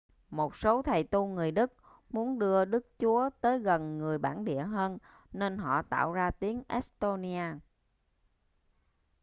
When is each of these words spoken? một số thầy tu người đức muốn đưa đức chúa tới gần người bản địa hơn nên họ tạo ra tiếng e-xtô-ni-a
một 0.29 0.55
số 0.55 0.81
thầy 0.81 1.03
tu 1.03 1.27
người 1.27 1.51
đức 1.51 1.73
muốn 2.09 2.39
đưa 2.39 2.65
đức 2.65 2.87
chúa 2.99 3.29
tới 3.41 3.59
gần 3.59 3.97
người 3.97 4.17
bản 4.17 4.45
địa 4.45 4.59
hơn 4.61 4.97
nên 5.33 5.57
họ 5.57 5.81
tạo 5.81 6.13
ra 6.13 6.31
tiếng 6.31 6.63
e-xtô-ni-a 6.67 7.59